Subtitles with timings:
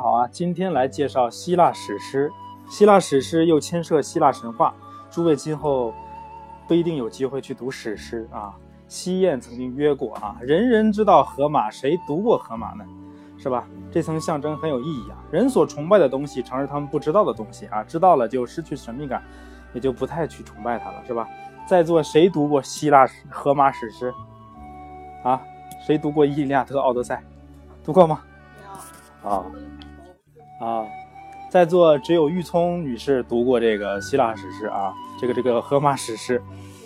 [0.00, 2.30] 好啊，今天来介绍希腊史诗。
[2.68, 4.74] 希腊史诗又牵涉希腊神话，
[5.10, 5.92] 诸位今后
[6.66, 8.54] 不一定有机会去读史诗啊。
[8.86, 12.84] 西燕曾经约过啊，人人知道荷马，谁读过荷马呢？
[13.38, 13.66] 是吧？
[13.90, 15.16] 这层象征很有意义啊。
[15.30, 17.82] 人所崇拜的东西，常是他们不知道的东西啊。
[17.82, 19.22] 知道了就失去神秘感，
[19.72, 21.28] 也就不太去崇拜它了，是吧？
[21.66, 24.12] 在座谁读过希腊荷马史诗？
[25.24, 25.40] 啊，
[25.86, 27.16] 谁读过《伊利亚特》《奥德赛》？
[27.84, 28.20] 读过吗？
[29.22, 29.44] 没有啊
[30.58, 30.84] 啊，
[31.50, 36.42] 在座只有玉聪女士读过这个希腊史诗啊，这个这个荷马史诗，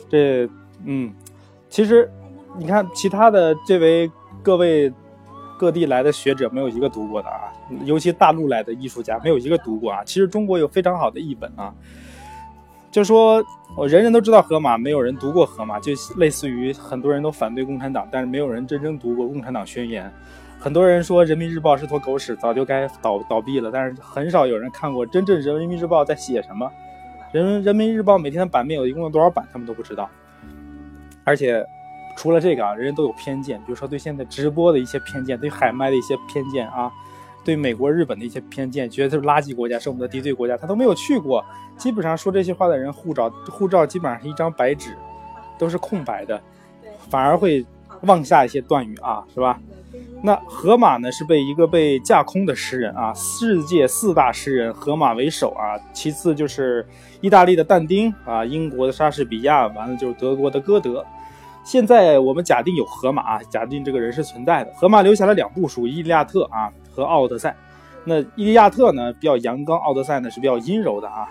[0.09, 0.49] 这
[0.85, 1.13] 嗯，
[1.69, 2.11] 其实
[2.59, 4.11] 你看其他的这位
[4.43, 4.93] 各位
[5.59, 7.53] 各地来的学者没有一个读过的啊，
[7.85, 10.05] 尤其大陆来的艺术家没有一个读过啊。
[10.05, 11.73] 其实中国有非常好的译本啊，
[12.91, 13.43] 就说
[13.77, 20.07] 我人人都知道荷马，没有人读过荷马，就类似于很多人都反对共产党，但是没有人真正读过《共产党宣言》。
[20.63, 23.69] 很多人说《人民日报》是坨狗屎，早就该倒倒闭了。
[23.73, 26.71] 但是很少有人看过真正《人民日报》在写什么。
[27.33, 30.09] 人人民日报每天的版面有一共有多少版，他们都不知道。
[31.25, 31.67] 而且
[32.17, 36.89] 除了这个啊，人人都有偏见，比如说对现在直播的一些偏见，对海麦的一些偏见啊，
[37.45, 41.45] 对美国、日本的一些偏见，觉得是垃圾国家，是我们的敌对国家，他都没有去过。
[41.77, 44.97] 基本上说这些话的人，护照护照基本上是一张白纸，
[45.59, 46.41] 都是空白的，
[47.11, 47.67] 反而会
[48.03, 49.59] 妄下一些断语啊，是吧？
[50.23, 56.87] 那荷马呢，是被一个被架空的诗人啊，世界四大诗人荷马为首啊，其次就是
[57.21, 61.05] 意大利的但丁啊，英国的莎士比亚，完了就是德国的歌德。
[61.65, 64.73] 现在我们假定有荷马啊，假定这个人是存在的。
[64.75, 67.51] 荷马留下了两部书，《伊利亚特》啊和《奥德赛》。
[68.05, 71.25] 那《伊利亚特》呢比较阳刚，《奥德赛》呢是比较阴柔的啊。《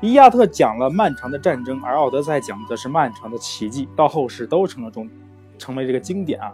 [0.00, 5.08] 伊利亚特》讲了漫长的战争，而《奥德赛》讲的是漫长的奇迹，到后世都成了中，
[5.58, 6.52] 成为这个经典啊。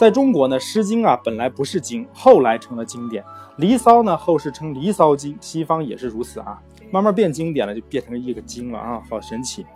[0.00, 3.22] 在中国呢，《诗经》啊本来不是经，后来成了经典。
[3.58, 6.58] 《离骚》呢，后世称《离骚经》，西方也是如此啊，
[6.90, 9.66] 慢慢变经典了，就变成一个经了啊，好神奇。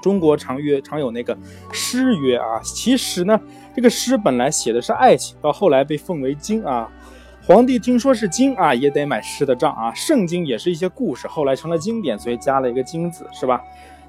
[0.00, 1.36] 中国常约常有那个
[1.72, 3.40] 诗约啊，其实呢，
[3.74, 6.88] 这个诗本来写的是爱情，到后来被奉为经啊。
[7.44, 9.92] 皇帝听说是经啊，也得买诗的账啊。
[9.94, 13.60] 圣经也是一些故事，后来成了经典，所以加了一个经字，是吧？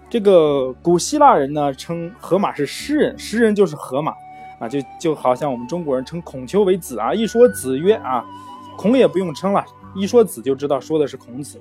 [0.07, 4.13] 这个古希腊人呢，称荷马是诗人，诗人就是荷马。
[4.61, 8.23] 啊，就就好像我们中国人称孔丘为子啊，一说子曰啊，
[8.77, 11.59] 孔也不用称了，一说子就知道说的是孔子。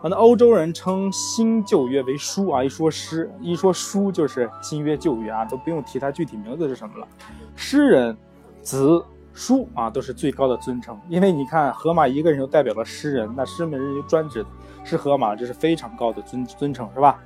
[0.00, 7.08] 啊，那欧洲人称新旧约为书啊，一说诗，一说书就是新约旧约啊，都不用提他具体名字是什么了。
[7.56, 8.16] 诗人、
[8.62, 9.02] 子、
[9.32, 14.46] 书啊，都是最高的尊称，因为你看荷马一个人就代表了诗人，那诗人就专指
[14.84, 17.18] 是荷马，这是非常高的尊尊称，是吧？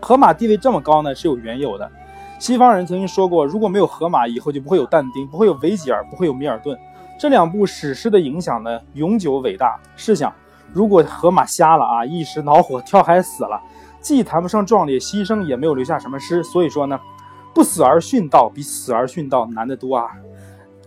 [0.00, 1.88] 荷马地位这么高呢，是有缘由的。
[2.40, 6.76] 西方人曾经说过，如果没有荷马，以后就不会有但丁，不会有维吉尔，不会有米尔顿。
[7.18, 9.78] 这两部史诗的影响呢，永久伟大。
[9.94, 10.32] 试想，
[10.72, 13.60] 如果荷马瞎了啊，一时恼火跳海死了，
[14.00, 16.42] 既谈不上壮烈牺牲，也没有留下什么诗。
[16.42, 16.98] 所以说呢，
[17.52, 20.08] 不死而殉道比死而殉道难得多啊。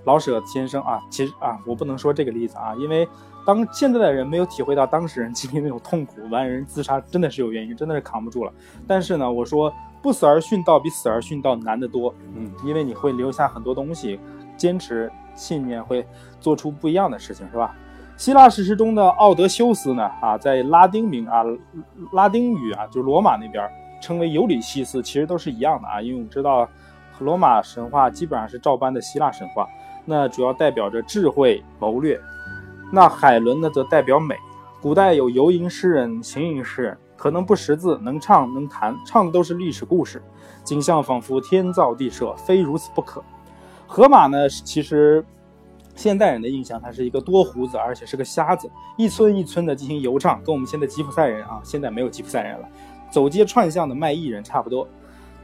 [0.06, 3.08] 老舍先生啊，其实啊，我不能说这个例子啊，因为
[3.46, 8.52] 当现在的人没有体会到当事人经历那种痛苦，完人自杀真的是有原因，真的是扛不住了。
[8.88, 9.72] 但是呢，我说。
[10.04, 14.20] 不死而殉道比死而殉道难得多，嗯，因为你会留下很多东西，
[14.58, 16.06] 坚持信念会
[16.42, 17.74] 做出不一样的事情，是吧？
[18.18, 20.04] 希腊史诗中的奥德修斯呢？
[20.22, 21.42] 啊，在拉丁名啊，
[22.12, 23.68] 拉丁语啊，就是罗马那边
[24.02, 26.68] 称为尤里西斯，其实都是一样的啊，因为我们知道
[27.20, 29.66] 罗马神话基本上是照搬的希腊神话，
[30.04, 32.20] 那主要代表着智慧谋略，
[32.92, 34.36] 那海伦呢则代表美，
[34.82, 36.98] 古代有游吟诗人、行吟诗人。
[37.24, 40.22] 可能不识字，能唱能弹，唱的都是历史故事，
[40.62, 43.24] 景象仿佛天造地设，非如此不可。
[43.88, 45.26] 河马呢，其实
[45.96, 52.68] 现代人的印象，他是一个多胡子，而且是个瞎子，一村一村的进行游唱，跟我们现在吉普赛人啊，现在没有吉普赛人了，
[53.10, 54.86] 走街串巷的卖艺人差不多。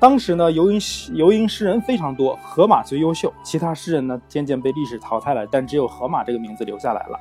[0.01, 0.79] 当时呢，游吟
[1.13, 7.17] 游吟诗人非常多，河马最优秀，其他诗人呢渐渐被历史淘汰了，但只有河马这个名字留下来了。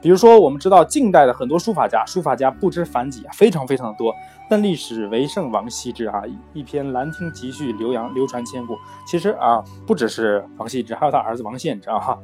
[0.00, 4.14] 比如说，我们知道近代的很多书法家，书法家不知凡几啊，非常非常的多。
[4.48, 6.22] 但历史唯圣王羲之啊，
[6.52, 8.76] 一篇《兰亭集序》流扬流传千古。
[9.06, 12.16] 其实啊，不只是王羲之，还有他儿子王献之啊。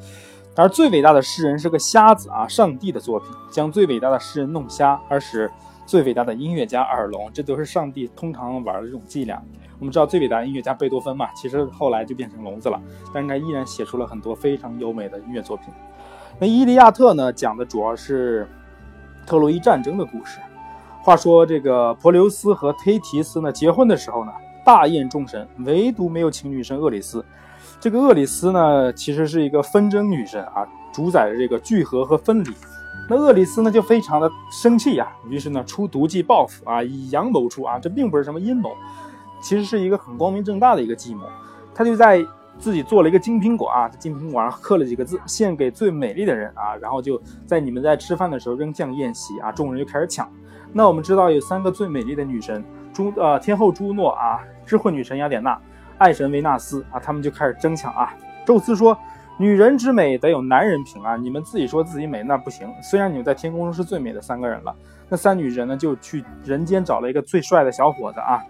[0.55, 5.51] 而最伟大的诗人是个瞎子啊，上帝的作品将最伟大的诗人弄瞎，而使
[5.87, 9.43] 最伟大的音乐家耳聋，这都是上帝通常玩的这种伎俩。
[9.81, 12.81] 我们知道最伟大的音乐家贝多芬嘛，其实后来就变成聋子了，
[13.13, 15.69] 但是他依然写出了很多非常优美的音乐作品。
[16.39, 18.49] 那《伊利亚特》呢，讲的主要是
[19.27, 20.39] 特洛伊战争的故事。
[21.03, 24.33] 话说这个珀留斯和忒提斯呢结婚的时候呢，
[24.65, 27.25] 大宴众神，唯独没有请女神厄里斯。
[27.81, 32.51] 这个厄里斯呢，其实是一个纷争女神啊，主宰着这个聚合和分离。
[33.09, 38.71] 那厄里斯呢就非常的生气呀，于是呢出毒计报复啊，以阳谋出啊，这并不是什么阴谋，
[39.41, 41.25] 其实是一个很光明正大的一个计谋。
[41.75, 42.25] 他就在
[42.63, 50.31] 自己做了一个金苹果啊，金苹果上刻了几个字，献给最美丽的人啊，然后就在你们在吃饭的时候扔酱宴席啊，众人就开始抢。
[50.73, 52.63] 那我们知道有三个最美丽的女神，
[52.93, 55.61] 朱呃天后朱诺啊，智慧女神雅典娜，
[55.99, 58.15] 爱神维纳斯啊，他们就开始争抢啊。
[58.47, 58.97] 宙斯说
[59.37, 62.73] ：“女人之美得有男人评啊，你们自己说自己美那不行。
[62.81, 64.73] 虽然你们在天空中是最美的三个人了，
[65.09, 68.41] 那三女人呢就去人间找了一个最帅的小伙子啊，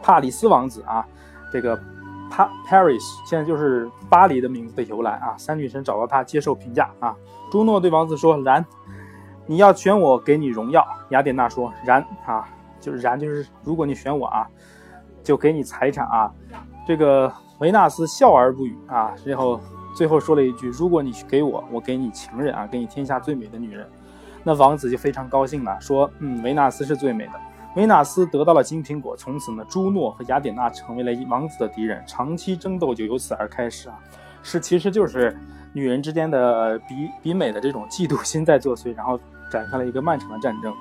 [0.00, 1.04] 帕里斯王子啊，
[1.52, 1.76] 这个
[2.34, 5.36] 帕 Paris 现在就是巴黎的名字的由来啊。
[5.38, 7.14] 三女神找到他接受评价啊。
[7.50, 8.64] 朱诺对王子说：然。”
[9.46, 10.82] 你要选我，给你荣耀。
[11.10, 12.48] 雅典娜说：“然啊，
[12.80, 14.48] 就是然，就是如果你选我啊，
[15.22, 16.32] 就给你财产啊。”
[16.88, 19.60] 这个维纳斯笑而不语啊，然后
[19.94, 23.86] 最后说了一句：“如果你给我，我给你情人啊，给你天下最美的女人。”
[24.42, 27.32] 那王子就非常高兴了，说：“嗯，维纳斯是最美的。”
[27.76, 33.98] 维纳斯得到了金苹果，从此呢，朱诺和雅典娜成为了王子的敌人，长期争斗就由此而开始啊。
[34.42, 35.36] 是，其实就是
[35.72, 39.18] 女人之间的比比美的这种嫉妒心在作祟，然后。
[39.50, 40.74] 展开了一个漫长的战争。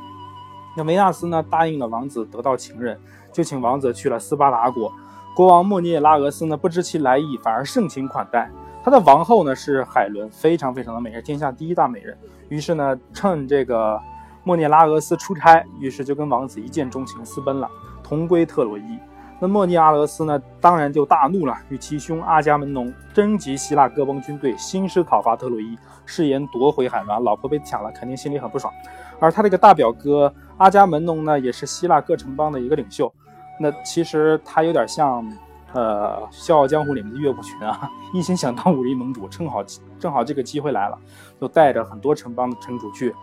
[0.75, 2.98] 那维纳斯呢，答应了王子得到情人，
[3.31, 4.92] 就请王子去了斯巴达国。
[5.36, 8.50] 国王莫涅拉俄斯呢，不知其来意，反而盛情款待。
[8.84, 12.18] 他的王后呢是海伦，非常非常的美，是天下第一大美人。
[12.50, 14.00] 于是呢，趁这个
[14.44, 17.69] 莫涅拉俄斯出差，于是就跟王子一见钟情，私奔了，
[18.04, 19.00] 同归特洛伊。
[19.40, 27.24] 那莫涅阿俄斯呢，当然就大怒了，与其兄阿伽门农征集希腊各邦军队，兴师讨伐特洛伊，誓言夺回海伦。
[27.24, 28.72] 老婆被抢了，肯定心里很不爽。
[29.19, 33.12] 而他这个大表哥阿伽门农呢，也是希腊各城邦的一个领袖。
[33.60, 35.25] 那其实他有点像，
[35.74, 39.63] 呃，《笑傲江湖》里面的岳不群啊，一心想当武林盟主，正好
[40.00, 40.98] 正好这个机会来了，
[41.42, 43.13] 就带着很多城邦的城主去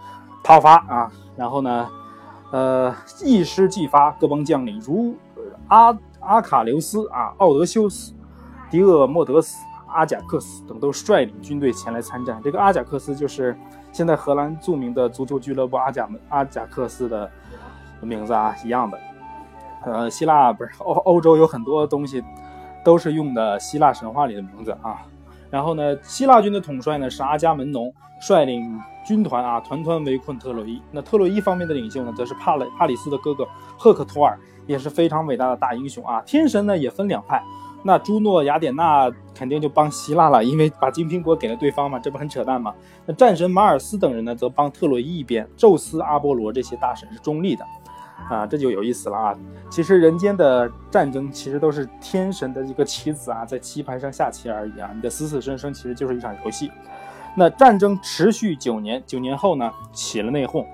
[0.42, 1.12] 讨伐啊。
[1.36, 1.88] 然后呢，
[2.50, 2.94] 呃，
[3.24, 5.14] 一师既发，各邦将领如。
[5.68, 8.12] 阿阿卡琉斯啊，奥德修斯、
[8.70, 9.56] 迪厄莫德斯、
[9.86, 12.40] 阿贾克斯等都率领军队前来参战。
[12.42, 13.56] 这个阿贾克斯就是
[13.92, 17.30] 现在荷兰著名的足球俱乐部阿贾阿贾克斯的
[18.00, 18.98] 名字啊，一样的。
[19.84, 22.22] 呃，希腊不是欧欧洲有很多东西
[22.84, 25.02] 都是用的希腊神话里的名字啊。
[25.50, 30.80] 然后呢，希腊军的统帅呢是阿伽门农，率领军团啊，团团围困特洛伊。
[30.90, 34.38] 那特洛伊方面的领袖呢，则是帕雷帕里斯的哥哥赫克托尔。
[34.66, 36.20] 也是非常伟大的大英雄啊！
[36.20, 37.42] 天神呢也分两派，
[37.82, 42.72] 那朱诺、雅典娜肯定就帮希腊了，因为把金苹果给了对方嘛，这不很扯淡吗？
[43.04, 45.48] 那战神马尔斯等人呢，则帮特洛伊一边。
[45.56, 47.64] 宙斯、阿波罗这些大神是中立的，
[48.28, 49.34] 啊，这就有意思了啊！
[49.70, 56.70] 其实人间的战争其实都是天神的一个棋子啊，在棋盘上下棋而已啊，你的死死生生其实就是一场游戏。
[57.36, 60.64] 那战争持续九年，九年后呢，起了内讧，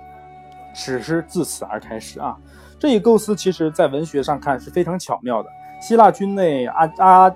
[0.74, 2.36] 史诗自此而开始啊。
[2.78, 5.48] 这一构思其实，在文学上看是非常巧妙的。
[5.80, 7.34] 希腊军内，阿阿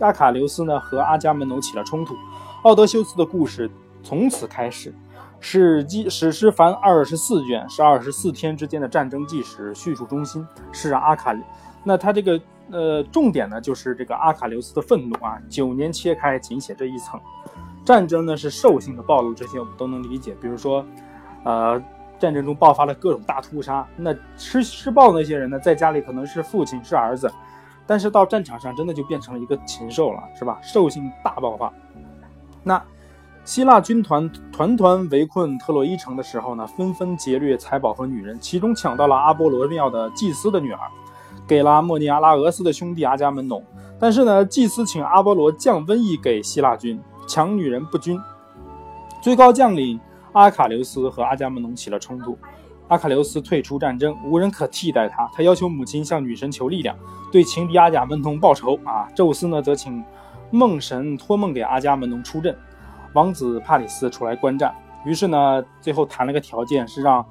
[0.00, 2.14] 阿卡琉斯呢和阿伽门农起了冲突，
[2.62, 3.70] 奥德修斯的故事
[4.02, 4.94] 从此开始。
[5.40, 11.34] 史记史诗凡二十四卷，是二十四天之间的战争纪实，叙述中心是阿卡。
[11.84, 12.40] 那他这个
[12.70, 15.38] 呃重点呢，就是这个阿卡琉斯的愤怒啊。
[15.48, 17.20] 九年切开，仅写这一层。
[17.84, 20.34] 战争呢是兽性的暴露，这些我们都能理解。
[20.40, 20.84] 比如说，
[21.44, 21.82] 呃。
[22.20, 27.32] 战争中爆发了各种大屠杀，那吃吃暴那些人呢，在家里可能是父亲是儿子，
[27.86, 30.58] 但是到战场上真的就变成了一个禽兽了，是吧？
[30.60, 31.72] 兽性大爆发。
[32.64, 32.82] 那
[33.48, 40.78] 希腊军团团团围困特洛伊城的时候呢，纷纷劫掠财宝和女人，其中抢到了阿波罗庙的祭司的女儿，
[41.46, 43.64] 给了莫尼阿拉俄斯的兄弟阿伽门农。
[43.98, 48.20] 但是呢，祭司请阿波罗降瘟疫给希腊军，抢女人不均，
[49.22, 49.98] 最高将领。
[50.32, 52.36] 阿卡琉斯和阿伽门农起了冲突，
[52.88, 55.26] 阿卡琉斯退出战争，无人可替代他。
[55.32, 56.94] 他要求母亲向女神求力量，
[57.32, 58.78] 对情敌阿伽门农报仇。
[58.84, 60.04] 啊，宙斯呢，则请
[60.50, 62.54] 梦神托梦给阿伽门农出阵，
[63.18, 64.72] 王子帕里斯出来观战。
[65.04, 67.24] 于是呢，最后谈了个条件，是让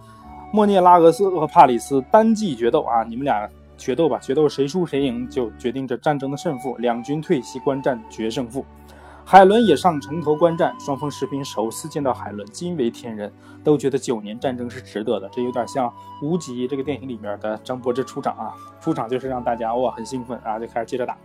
[0.52, 2.82] 莫涅拉俄斯和帕里斯单骑决斗。
[2.82, 6.76] 啊，你们俩决斗吧，决斗谁输谁赢，就决定着战争的胜负。
[6.80, 8.66] 两军退席观战，决胜负。
[9.24, 13.32] 海伦也上城头观战，双方士兵首次见到海伦，惊为天人，
[13.64, 15.30] 都觉得九年战争是值得的。
[15.30, 15.88] 这有点像
[16.22, 21.16] 《无极》这个电影里面的张柏芝出场啊，出场就是让大家哇很兴奋啊，就开始接着打。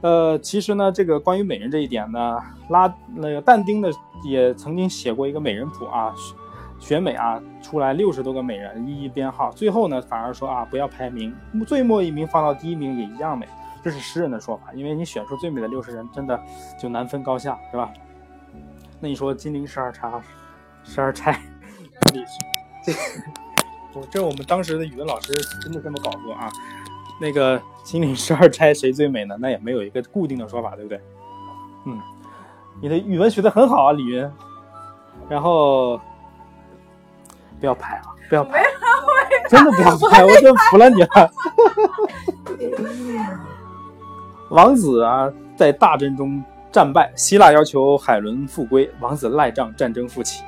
[0.00, 2.38] 呃，其实呢，这个关于美人这一点呢，
[2.70, 3.88] 拉那个但丁呢
[4.24, 6.14] 也曾经写过一个美人谱啊，
[6.78, 11.34] 选美啊，出来六十多个美人，一一编号，最后呢反而说啊不要排名，
[11.66, 13.46] 最末一名放到第一名也一样美。
[13.82, 16.38] 这是诗人的说法，因为你选出最美的六十人，真的
[16.80, 17.90] 就难分高下，是吧？
[19.00, 20.20] 那你说金陵十二钗，
[20.82, 21.40] 十二钗，
[22.12, 22.92] 历史。
[23.94, 26.50] 这，这我们当时的语文老师真的这么搞过啊。
[27.20, 29.36] 那个金陵十二钗谁最美呢？
[29.40, 31.00] 那也没有一个固定的说法，对不对？
[31.86, 32.00] 嗯，
[32.80, 34.30] 你的语文学的很好啊，李云。
[35.28, 36.00] 然后
[37.60, 38.62] 不要拍啊，不要拍，
[39.50, 41.30] 真的不要拍，我真服了你了。
[44.50, 50.42] 王子啊，在大战中战败，希腊要求海伦复归，王子赖账，战争复起。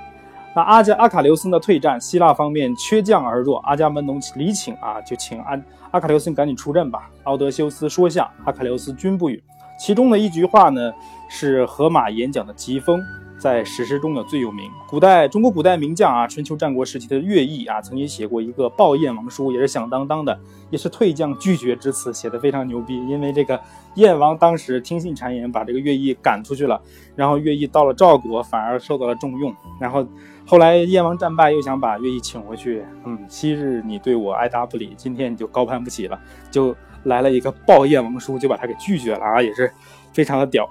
[0.56, 5.60] 那阿加阿卡琉斯的退战，希腊方面缺将而弱，阿伽门农离请啊，就请阿
[5.90, 7.10] 阿卡琉斯赶紧出阵吧。
[7.24, 9.42] 奥德修斯说下，阿卡琉斯均不语。
[9.78, 10.92] 其中的一句话呢，
[11.28, 13.00] 是荷马演讲的疾风。
[13.38, 14.70] 在史诗中的最有名。
[14.86, 22.96] 古代中国古代名将啊，春秋战国时期的乐毅啊，曾经写过一个报燕王书，也是响当当的，也是退将拒绝之词，写的非常牛逼。
[23.08, 23.58] 因为这个
[23.94, 26.78] 燕王当时听信谗言，把这个乐毅赶出去了，
[27.16, 29.54] 然后乐毅到了赵国，反而受到了重用。
[29.80, 30.06] 然后
[30.50, 32.84] 后来燕王战败，又想把乐毅请回去。
[33.04, 36.18] 嗯，昔日你对我爱答不理，今天你就高攀不起了，
[36.50, 39.72] 就来了一个暴燕王书，就把他给拒绝了啊，也是
[40.12, 40.68] 非常的屌。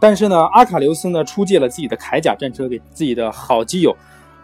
[0.00, 3.94] 但是呢，阿卡琉斯呢出借了自己的铠甲战车给自己的好基友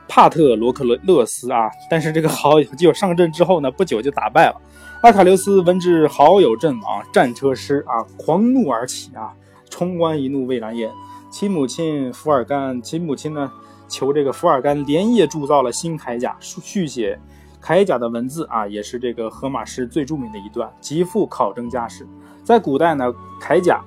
[0.07, 1.71] 帕特罗克勒勒斯啊。
[1.89, 4.61] 但是这个好基友上阵之后呢，不久就打败了。
[5.01, 9.33] 阿卡琉斯闻知好友阵亡，战车失啊，狂怒而起啊，
[9.71, 10.91] 冲冠一怒为蓝颜。
[11.31, 13.51] 其母亲福尔干，其母亲呢
[13.93, 17.21] 求这个福尔甘连夜铸造了新铠甲，续写
[17.63, 22.09] 铠甲的文字啊，也是这个荷马诗最著名的一段，极富考证价值。
[22.43, 23.81] 在古代呢，铠甲。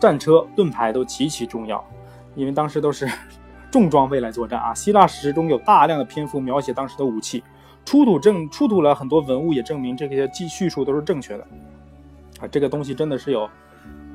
[0.00, 1.84] 战车、盾牌都极其重要，
[2.36, 3.10] 因为当时都是
[3.68, 4.72] 重装备来作战啊。
[4.72, 7.42] 希腊史诗中有大量的篇幅描写当时的武器，
[7.84, 11.44] 出土证出土了很多文物，也证明这些记叙述都是正确的
[12.40, 12.46] 啊。
[12.46, 13.50] 这个东西真的是有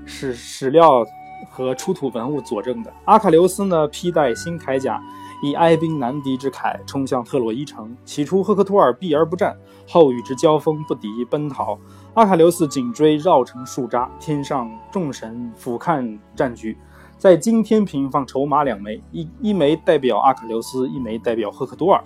[0.05, 1.05] 史史料
[1.49, 2.93] 和出土文物佐证的。
[3.05, 5.01] 阿喀琉斯呢，披戴新铠甲，
[5.43, 7.95] 以哀兵难敌之铠冲向特洛伊城。
[8.05, 9.55] 起初，赫克托尔避而不战，
[9.87, 11.77] 后与之交锋不敌，奔逃。
[12.13, 14.09] 阿喀琉斯紧追，绕城数扎。
[14.19, 16.77] 天上众神俯瞰战局，
[17.17, 22.03] 在金天平放筹码两枚，一一枚代表阿喀琉斯，一枚代表赫克托尔。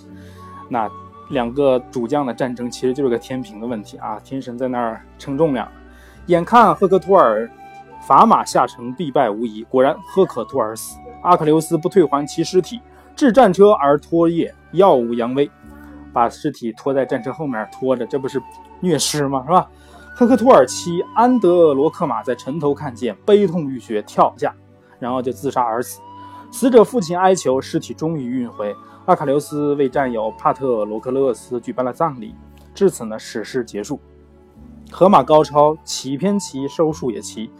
[0.69, 0.89] 那
[1.29, 4.17] 两个主将的战争其实就是个天平的问题啊！
[4.23, 5.69] 天神在那儿称重量。
[6.27, 7.49] 眼看赫克托尔
[8.07, 9.63] 砝码下城，必败无疑。
[9.63, 12.79] 果然，赫克托尔死，阿喀琉斯不退还其尸体，
[13.17, 15.51] 置战车而拖曳，耀武扬威，
[16.13, 18.41] 把尸体拖在战车后面拖着，这不是
[18.79, 19.43] 虐尸吗？
[19.45, 19.67] 是吧？
[20.15, 24.55] 赫克托尔妻安德罗克马在城头看见，悲痛欲绝，跳下，
[24.99, 25.99] 然后就自杀而死。
[26.49, 28.73] 死者父亲哀求，尸体终于运回。
[29.05, 32.33] 阿卡琉斯为战友帕特罗克勒斯举办了葬礼。
[32.73, 33.99] 至此呢，史诗结束。
[34.89, 37.51] 荷马高超，起篇奇，收束也奇。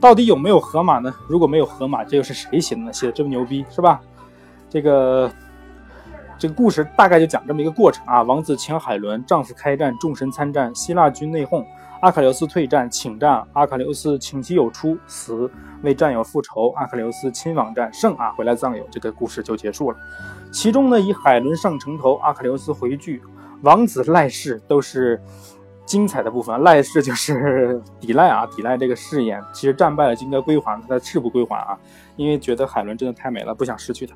[0.00, 1.12] 到底有没有荷马呢？
[1.26, 2.92] 如果没有荷马，这又是谁写的呢？
[2.92, 4.00] 写的这么牛逼，是吧？
[4.70, 5.30] 这个
[6.38, 8.22] 这个故事大概就讲这么一个过程啊。
[8.22, 11.64] 王子请海伦，丈夫开战，众神参战，希腊军内讧。
[12.00, 13.44] 阿喀琉斯退战，请战。
[13.54, 15.50] 阿喀琉斯请其友出，死
[15.82, 16.72] 为战友复仇。
[16.76, 19.96] 阿喀琉斯亲往战胜啊，回来葬友，这个故事就结束了。
[20.52, 23.20] 其中呢，以海伦上城头，阿喀琉斯回拒，
[23.62, 25.20] 王子赖世都是
[25.88, 26.62] 精彩的部分。
[26.62, 29.42] 赖氏就是 抵赖啊，抵赖这个誓言。
[29.52, 31.76] 其实战败了就应该归还，他誓不归还啊，
[32.16, 34.14] 因为觉得海伦真的太美了，不想失去她。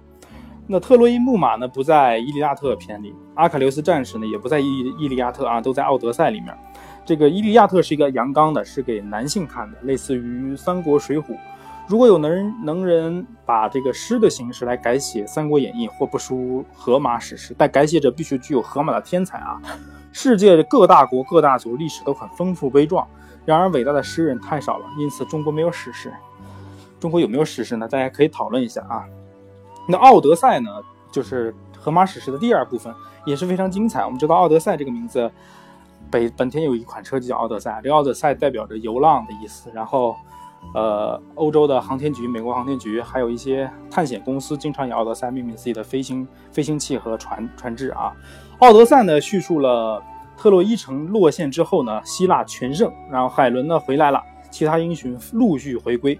[0.68, 4.66] 那特洛伊木马呢，不在伊利亚特篇里；阿喀琉斯战士呢，也不在伊
[5.00, 6.56] 伊利亚特啊，都在奥德赛里面。
[7.04, 11.22] 这个《伊利亚特》是一个阳刚的，是给男性看的，类似于《三国》《水浒》。
[11.88, 19.60] 如果有能人能人把这个诗的形式来改写《三国演义》，或不输荷马史诗，但改写者必须具有荷马的天才啊！
[20.12, 23.06] 世界各大国各大族历史都很丰富悲壮，
[23.44, 26.12] 然而伟大的诗人太少了，因此中国没有史诗。
[27.00, 27.88] 中国有没有史诗呢？
[27.88, 29.04] 大家可以讨论一下啊。
[29.88, 30.70] 那《奥德赛》呢，
[31.10, 32.94] 就是荷马史诗的第二部分，
[33.26, 34.04] 也是非常精彩。
[34.04, 35.30] 我们知道《奥德赛》这个名字。
[36.10, 39.70] 北本田有一款车就叫奥德赛，这个奥德赛代表着游浪的意思。
[39.72, 40.14] 然后，
[40.74, 48.12] 呃，欧洲的航天局、美国航天局，还有一些探险公司，经常以奥德赛命名自己的飞行飞行器和船船只啊。
[48.58, 50.02] 奥德赛呢，叙述了
[50.36, 56.18] 特洛伊城落陷之后呢，希腊全胜，然后海伦呢回来了，其他英雄陆续回归，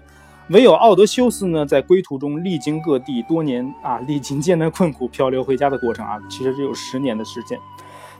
[0.49, 7.57] 唯有奥德修斯呢，在归途中历经各地，多年啊，历经艰难困苦，漂流回家的过程啊，其实只有十年的时间。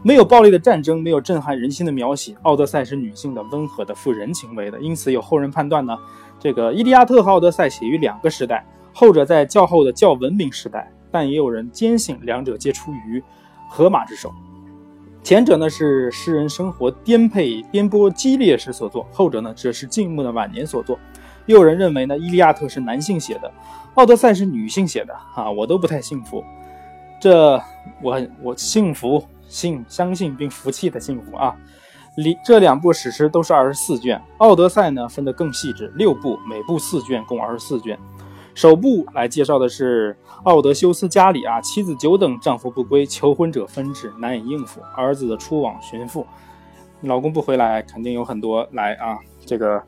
[0.05, 2.35] 没有暴力的战争，没有震撼人心的描写。
[2.41, 5.97] 奥德赛是女性的、温和的、富人情味的，因此有后人判断呢，
[6.37, 13.23] 这个《伊利亚特》和《奥德赛》写于两个时代，后者在较后的较文明时代，但也有人坚信两者皆出于
[13.69, 14.29] 荷马之手。
[15.23, 20.99] 前者呢是诗人生活颠沛颠簸激烈时所作，后者呢则是静穆的晚年所作。
[21.45, 23.47] 又有人认为呢，《伊利亚特》是男性写的，
[23.93, 26.43] 《奥德赛》是女性写的，啊，我都不太信服。
[27.21, 27.57] 这
[28.01, 31.55] 我我幸福信相信并服气的幸福啊。
[32.15, 37.97] 里这两部史诗都是二十四卷，《奥德赛》呢分得更细致，六部，每部四卷，共二十四卷。
[38.55, 46.25] 首部来介绍的是奥德修斯家里啊，妻子久等，丈夫不归，求婚者纷至，难以应付，儿子的出往寻父，
[47.01, 49.81] 老公不回来，肯定有很多来啊，这个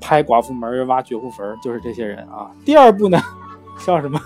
[0.00, 2.50] 拍寡妇门挖绝户坟，就是这些人啊。
[2.64, 3.16] 第二部呢，
[3.86, 4.20] 叫什么？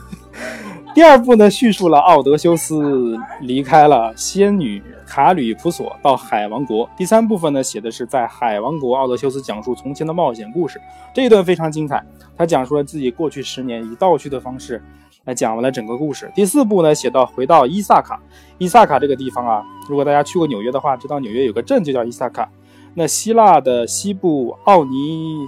[0.95, 6.89] 第二部呢，叙述了奥德修斯离开了仙女卡吕普索到海王国。
[6.97, 10.81] 第三部分呢，写的是在海王国，奥德修斯讲述从前的冒险故事。
[11.13, 12.01] 这一段非常精彩，
[12.39, 14.81] 他讲述了自己过去十年以倒叙的方式
[15.25, 16.31] 来讲完了整个故事。
[16.33, 18.21] 第四部呢，写到回到伊萨卡，
[18.59, 22.49] 伊萨卡这个地方啊，如果大家去过纽约的话，知道纽约有个镇就叫伊萨卡。
[22.95, 25.45] 那希腊的西部奥尼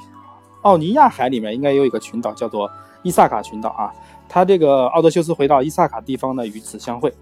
[0.62, 2.68] 奥尼亚海里面应该有一个群岛叫做
[3.04, 3.94] 伊萨卡群岛啊。
[4.28, 7.12] 他这个奥德修斯回到伊萨卡地方呢，与此相会。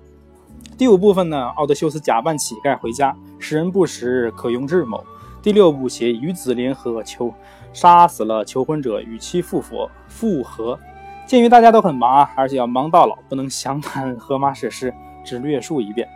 [0.76, 5.04] 第五部分呢，奥德修斯假扮乞丐回家，识人不识，可用智谋。
[5.40, 7.32] 第六部写与子联合，求
[7.72, 10.78] 杀死了求婚者，与其复佛复合。
[11.26, 14.92] 鉴于大家都很忙啊，而且要忙到老，不能详谈荷马史诗，
[15.24, 16.08] 只略述一遍。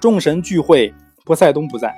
[0.00, 0.92] 众神聚会，
[1.24, 1.94] 波塞冬不在，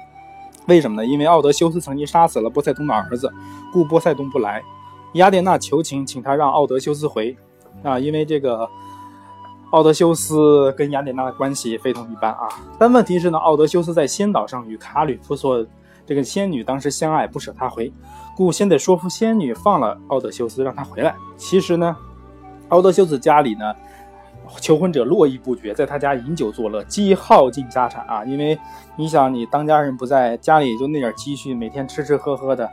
[0.66, 1.06] 为什么呢？
[1.06, 3.32] 因为奥德修斯曾经杀死了波塞冬的儿子，
[3.72, 4.62] 故波塞冬不来。
[5.14, 7.36] 雅典娜求情，请他让奥德修斯回，
[7.82, 8.68] 啊，因为这个
[9.70, 12.48] 奥德修斯跟雅典娜的关系非同一般啊。
[12.78, 15.66] 但问题是呢，奥德修斯在仙岛上与卡吕普索
[16.06, 17.92] 这个仙女当时相爱，不舍他回，
[18.36, 21.14] 故先得说服仙女放了奥德修斯，让他回来。
[21.36, 21.96] 其实呢，
[22.68, 23.74] 奥德修斯家里呢，
[24.60, 28.24] 求婚者络绎不绝，在他家饮酒作乐，几耗尽家产啊。
[28.24, 28.58] 因为
[28.96, 32.68] 你想，你当家人不在，家里就那点积蓄，每天吃吃喝喝的。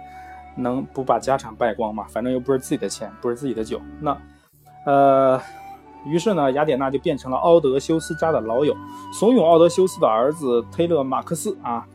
[0.55, 2.05] 能不把家产败光吗？
[2.09, 3.79] 反正又不是自己的钱，不是自己的酒。
[3.99, 4.17] 那，
[4.85, 5.41] 呃，
[6.05, 8.75] 于是呢，雅典娜就变成了奥德修斯家的老友，
[9.13, 11.85] 怂恿奥德修斯的儿子忒勒马克思啊，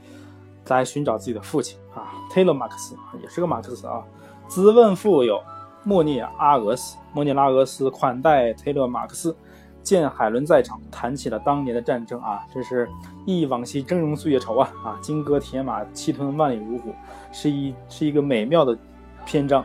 [0.68, 2.12] 来寻找自己的父亲啊。
[2.30, 4.02] 忒勒马克思也是个马克思啊。
[4.48, 5.42] 子问父有
[5.84, 9.34] 莫涅阿俄斯，莫涅拉俄斯款待忒勒马克思。
[9.82, 12.88] 见海伦在场，谈起了当年的战争啊，这是
[13.24, 16.94] 忆往昔峥嵘岁月稠啊啊，金戈铁马，气吞万里如虎，
[17.32, 18.76] 是一是一个美妙的
[19.24, 19.64] 篇章。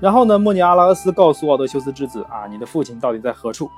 [0.00, 3.70] 然后呢，莫尼阿拉俄斯告诉奥德修斯之子啊，你的父亲到底在何处？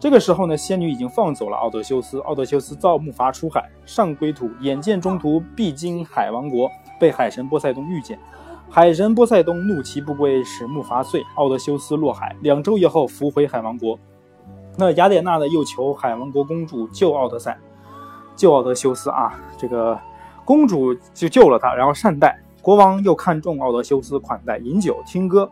[0.00, 8.18] 这个时候呢，仙女已经放走了奥德修斯，奥德修斯造木筏出海，上归途，眼见中途必经海王国，被海神波塞冬遇见，
[8.68, 13.96] 海神波塞冬怒其不归，使木筏碎，奥德修斯落海，两周以后浮回海王国。
[14.76, 15.46] 那雅典娜呢？
[15.48, 17.58] 又求海王国公主救奥德赛，
[18.34, 19.34] 救奥德修斯啊！
[19.58, 19.98] 这个
[20.44, 25.50] 公主就救了他，然后善待国王，又看中奥德修斯，款待饮酒听歌，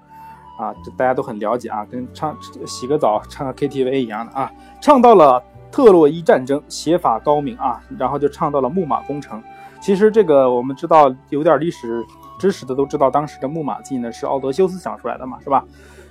[0.58, 2.34] 啊，这大家都很了解啊，跟唱
[2.66, 4.50] 洗个澡唱个 KTV 一样的啊。
[4.80, 9.42] 唱到了特洛伊战争，写法高明啊，然后就唱到了木马工程。
[9.82, 12.02] 其实这个我们知道有点历史
[12.38, 15.62] 知识的都知道，当时的木马计呢是奥德修斯想出来的嘛，是吧？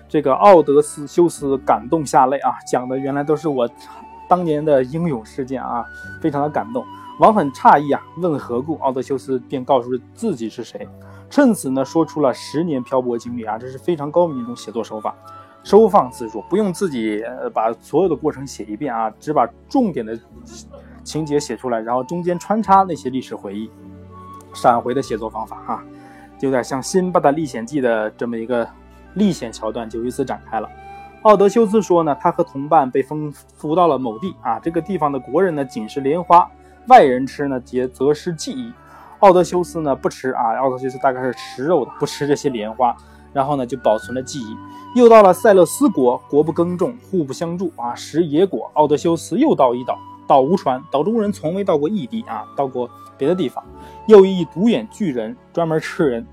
[0.09, 3.69] 这个奥德斯修斯感动下泪啊，讲的原来都是我
[4.27, 5.85] 当年的英勇事件啊，
[6.19, 6.83] 非常的感动。
[7.19, 8.75] 王很诧异啊，问何故？
[8.79, 10.87] 奥德修斯便告诉自己是谁，
[11.29, 15.13] 趁此呢说出了十年漂泊经历啊，这是非常高明的一种写作手法，
[15.63, 17.21] 收放自如，不用自己
[17.53, 20.17] 把所有的过程写一遍啊，只把重点的
[21.03, 23.69] 情节写出来，然后中间穿插那些历史回忆，
[24.53, 25.83] 闪回的写作方法哈，
[26.39, 28.67] 有点像《辛巴达历险记》的这么一个。
[29.19, 30.67] 历险桥段就由此展开了。
[31.21, 36.49] 奥德修斯说呢，他和同伴被风俘到了某地啊，这个地方的国人呢仅是莲花，
[36.87, 38.71] 外人吃呢则则失记忆。
[39.19, 42.95] 奥德修斯呢不吃啊，奥德修斯大概是吃肉的，不吃这些莲花，
[43.33, 44.55] 然后呢就保存了记忆。
[44.95, 48.71] 又到了塞勒斯国，国不耕种，互不相助啊，食野果。
[48.75, 53.61] 奥德修斯又到一岛，岛无船，岛中人从未到过异地啊，到过别的地方。
[54.07, 56.25] 又一独眼巨人，专门吃人。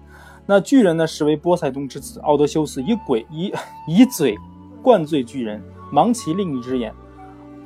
[0.49, 3.53] 那巨人呢，实为波塞冬之子奥德修斯，以鬼以
[3.89, 4.39] 以嘴
[4.81, 5.61] 灌醉巨人，
[5.93, 6.95] 盲其另一只眼，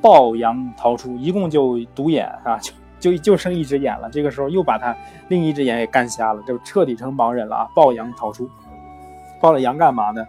[0.01, 4.09] 抱羊逃出，一共就独眼啊，就就就剩一只眼了。
[4.09, 4.95] 这个时候又把他
[5.27, 7.67] 另一只眼给干瞎了，就彻底成盲人了啊！
[7.75, 8.49] 抱羊逃出，
[9.39, 10.25] 抱了羊干嘛呢？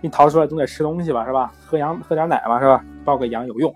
[0.00, 1.52] 你逃出来总得吃东西吧，是吧？
[1.64, 2.84] 喝羊喝点奶吧，是吧？
[3.04, 3.74] 抱个羊有用。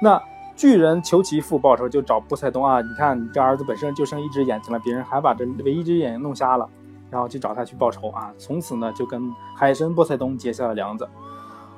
[0.00, 0.22] 那
[0.54, 2.80] 巨人求其父报仇，就找波塞冬啊！
[2.80, 6.68] 你看你这儿子本身就剩一只眼睛了，别人还把这唯一只眼睛弄瞎了。
[7.14, 8.34] 然后去找他去报仇啊！
[8.36, 11.08] 从此呢，就跟海神波塞冬结下了梁子。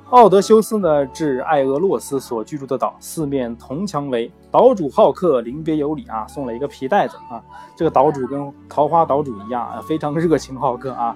[0.09, 7.39] 奥德修斯呢，至艾俄洛斯所居住的岛，四面铜墙围，岛主好客，临别有礼啊，送了一个皮袋子啊。
[7.75, 11.15] 这个岛主跟桃花岛主一样啊，非常热情好客啊。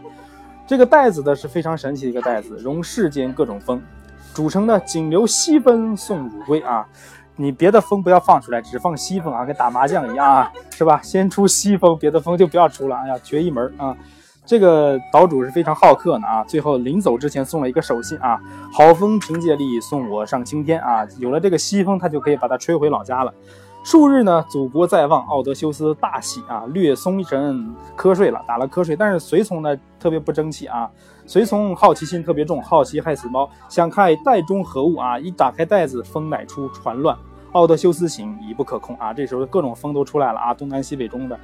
[0.68, 3.82] 这个袋子呢是非常神奇的一个袋子，容世间各种风，
[4.36, 6.88] 煮成的仅留西风送汝归啊！
[7.36, 11.00] 你别的风不要放出来，只放西风啊，跟打麻将一样啊， 是吧？
[11.02, 12.96] 先出西风，别的风就不要出了。
[12.96, 13.96] 哎呀，绝一门啊！
[14.46, 18.39] 这个岛主是非常好客呢啊，最后临走之前送了一个手信啊：
[18.74, 21.08] 好风凭借力，送我上青天啊！
[21.20, 23.34] 有了这个西风，他就可以把它吹回老家了。
[23.84, 28.96] 数日呢，祖国在望，奥德修斯大喜啊，略松一神瞌睡了，打了瞌睡。
[28.96, 30.89] 但是随从呢特别不争气啊，
[31.26, 37.17] 随从好奇心特别重，好奇害死猫，想看袋中何物啊，一打开袋子，风乃出，船乱。
[37.54, 41.38] 奥德修斯醒，已不可控啊，这时候各种风都出来了啊，东南西北中的，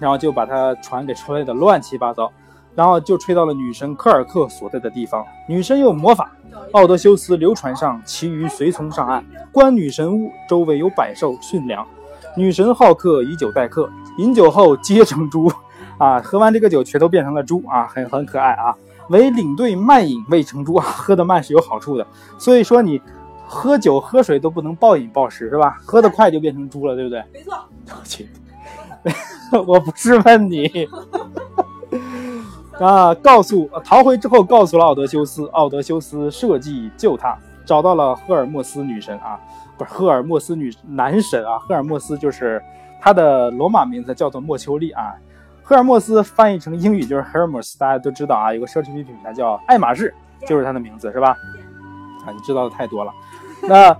[0.00, 2.30] 然后就把他船给吹的乱七八糟。
[2.74, 5.24] 然后就吹到了女神科尔克所在的地方。
[5.48, 6.32] 女神有魔法，
[6.72, 11.86] 奥德修斯流船上，其余随从上岸，观女神屋，周围有百兽驯良。
[12.36, 15.52] 女神好客，以酒待客，饮酒后皆成猪，
[15.98, 18.74] 啊， 喝完这个酒全都变成了猪啊，很很可爱啊。
[19.08, 22.06] 唯领队慢饮未成猪啊，喝的慢是有好处的。
[22.38, 23.00] 所以说你
[23.46, 25.76] 喝酒喝水都不能暴饮暴食是吧？
[25.84, 27.22] 喝得快就变成猪了，对不对？
[27.34, 27.54] 没错。
[27.90, 28.28] 我去，
[29.66, 30.70] 我不是问你。
[32.78, 33.14] 啊！
[33.14, 35.46] 告诉逃回之后，告诉了奥德修斯。
[35.48, 39.38] 奥德修斯设计救他，找到了赫尔墨斯女神啊，
[39.76, 42.62] 不是赫尔墨斯女男神啊，赫尔墨斯就是
[43.00, 45.14] 他的罗马名字，叫做莫丘利啊。
[45.62, 50.12] 赫尔墨斯翻译成英语就是 Hermes，大家都知道啊，有个奢侈品品牌叫爱马仕，
[50.46, 51.36] 就是他的名字是吧？
[52.26, 53.12] 啊，你知道的太多了。
[53.62, 53.96] 那。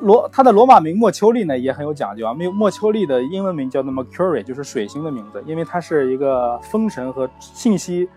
[0.00, 8.08] 罗他的罗马名莫丘利呢也很有讲究啊，莫莫丘利的英文名叫做 Mercury，就是水星的名字，因为他是一个风神和信息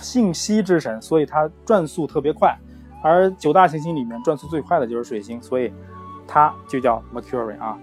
[0.00, 2.56] 信息之神，所以他转速特别快。
[3.02, 5.72] 而九大行星里面转速最快的就是水星，所以
[6.26, 7.76] 他就叫 Mercury 啊。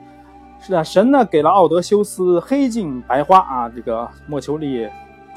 [0.60, 4.88] 是的，神呢给了奥德修斯黑镜白花啊，这个莫丘利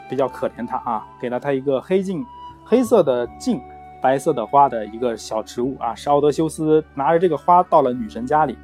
[0.09, 2.25] 比较可怜他啊，给了他一个黑镜
[2.65, 3.61] 黑色的镜。
[4.03, 8.59] 白色的花的一个小植物啊，是奥德修斯拿着这个花到了女神家里，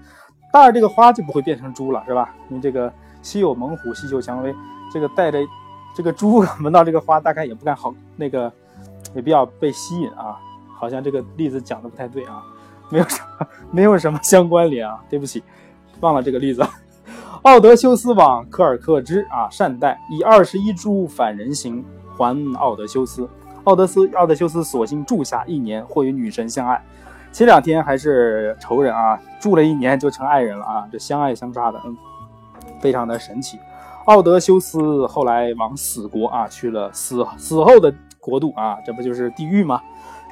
[0.52, 2.34] 带着这个花就不会变成猪了，是吧？
[2.50, 4.52] 因为这个稀有猛虎，细嗅蔷薇，
[4.92, 5.38] 这个带着
[5.94, 8.52] 这个猪 闻到这个花，大概也不敢好那个，
[9.14, 10.36] 也比较被吸引啊。
[10.76, 12.42] 好像这个例子讲的不太对啊，
[12.90, 15.42] 没有什么没有什么相关联啊，对不起，
[16.00, 16.66] 忘了这个例子。
[17.42, 21.84] 奥德修斯往科尔克之啊，善待以二十一株反人形
[22.16, 23.28] 还奥德修斯。
[23.68, 26.82] 奥德斯奥德修斯索性住下一年，或与女神相爱。
[27.30, 30.88] 前两天还是仇人啊，住了一年就成爱人了啊！
[30.90, 31.94] 这相爱相杀的，嗯，
[32.80, 33.58] 非常的神奇。
[34.06, 39.82] 奥德修斯后来往死国啊去了，死死后的国度啊，这不就是地狱吗？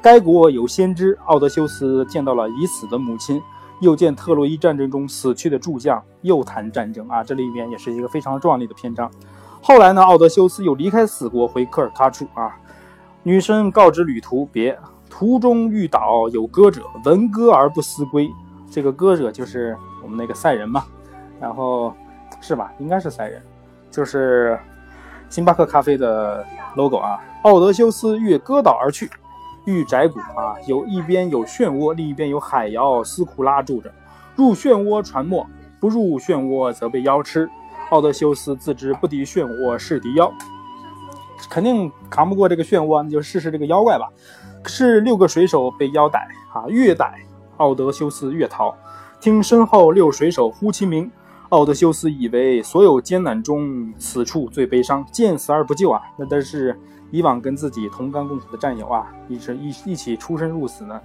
[0.01, 3.43] 该国有先知，奥德修斯见到了已死的母亲，
[3.83, 9.11] 又见特洛伊战争中死去的柱将，又谈战争啊，这里面也是一个非常壮丽的篇章。
[9.61, 12.57] 后来呢，奥德修斯又离开死国，回科尔喀处啊。
[13.27, 14.79] 女生告知旅途别，
[15.11, 18.31] 途中遇岛有歌者，闻歌而不思归。
[18.71, 20.85] 这个歌者就是我们那个赛人嘛，
[21.41, 21.93] 然后
[22.41, 22.73] 是吧？
[22.79, 23.43] 应该是赛人，
[23.91, 24.57] 就是
[25.29, 27.19] 星巴克咖啡的 logo 啊。
[27.43, 29.11] 奥德修斯越歌岛而去，
[29.65, 33.93] 遇窄谷啊，有一边有漩涡，另一边有海妖斯库拉住着。
[34.37, 35.45] 入漩涡船没，
[35.81, 37.51] 不入漩涡则被妖吃。
[37.91, 40.33] 奥德修斯自知不敌漩涡，是敌妖。
[41.51, 44.09] 肯定扛不过这个漩涡，那就试试这个妖怪吧。
[44.65, 47.21] 是六个水手被妖逮啊，越逮
[47.59, 48.75] 奥德修斯越逃。
[49.21, 51.11] 听身后六水手呼其名，
[51.51, 56.03] 奥德修斯以为所有艰难中此处最悲伤，见死而不救啊。
[56.19, 56.79] 那都是
[57.11, 61.01] 以往跟自己同甘共苦的战友啊，一直一一起出生入死呢。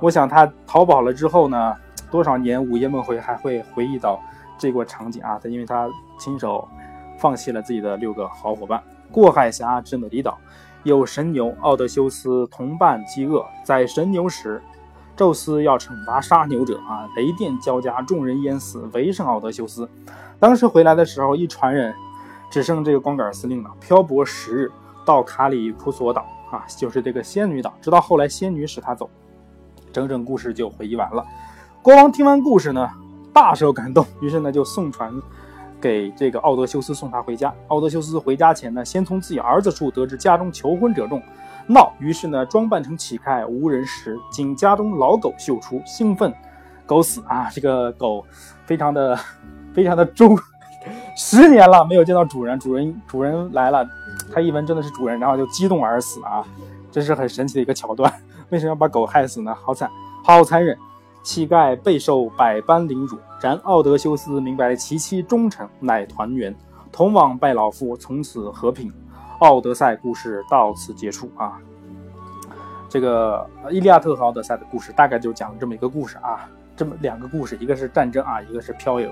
[0.00, 1.76] 我想他逃跑了之后呢，
[2.10, 4.20] 多少年午夜梦回还会回忆到
[4.56, 5.38] 这个场景啊。
[5.42, 6.66] 他因为他亲手
[7.18, 8.82] 放弃了自己的六个好伙伴。
[9.12, 10.38] 过海峡至美离岛，
[10.84, 14.60] 有神牛奥德修斯同伴饥饿，在神牛时，
[15.14, 19.86] 宙斯要惩罚杀牛者啊，雷电交加，众人淹死，围上奥德修斯。
[20.40, 21.94] 当时回来的时候，一船人
[22.50, 24.72] 只剩这个光杆司令了，漂泊十日
[25.04, 29.10] 到卡里普索岛啊，就是这个仙女岛，直到后来仙女使他走，
[29.92, 31.22] 整整故事就回忆完了。
[31.82, 32.88] 国王听完故事呢，
[33.30, 35.12] 大受感动，于是呢就送船。
[35.82, 37.52] 给这个奥德修斯送他回家。
[37.66, 41.20] 奥德修斯回家前呢，先从自己儿子处得知家中求婚者众，
[41.66, 46.32] 闹，于是呢装扮成乞丐，无人识，仅家中老狗嗅出，兴奋，
[46.86, 47.50] 狗死啊！
[47.52, 48.24] 这个狗
[48.64, 49.18] 非常的
[49.74, 50.38] 非常的忠，
[51.16, 53.84] 十年了没有见到主人，主人主人来了，
[54.32, 56.46] 他一闻真的是主人，然后就激动而死啊！
[56.92, 58.12] 这是很神奇的一个桥段。
[58.50, 59.52] 为什么要把狗害死呢？
[59.64, 59.90] 好惨，
[60.22, 60.78] 好残忍。
[61.22, 66.54] 乞丐备受百般凌辱，然奥德修斯明白其妻忠诚，乃团圆，
[66.90, 68.92] 同往拜老父，从此和平。
[69.38, 71.58] 奥德赛故事到此结束啊。
[72.88, 79.10] 这个《伊利亚特》和《奥德赛》的故事，大概就讲了这么一个故事啊，这么两个故事，一个是战争啊，一个是漂游。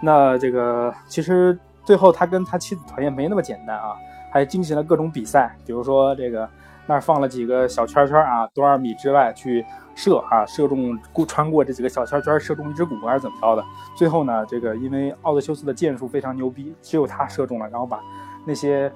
[0.00, 3.96] 那这个其实最后他跟他妻子团圆没那么简单啊，
[4.30, 6.48] 还进行了各种比赛，比如说这个
[6.86, 9.64] 那儿放了几个小圈圈啊，多少米之外去。
[10.00, 13.64] 射啊，射中过穿过这几个小圈圈，射中一只鼓还是怎么着的？
[13.96, 17.98] 最后呢，这个因为奥德修斯的箭术非常牛逼，只有他射中了，然后把
[18.46, 18.92] 那些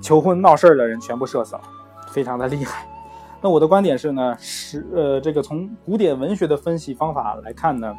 [0.00, 1.62] 求婚闹事儿的人全部射死了，
[2.08, 2.84] 非常的厉害。
[3.40, 7.96] 那我的观点是呢，史呃这个从古典文学的分析方法来看呢，